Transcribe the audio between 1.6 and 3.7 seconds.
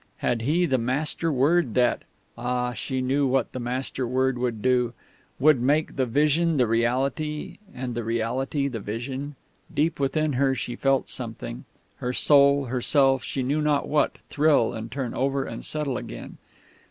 that (ah, she knew what the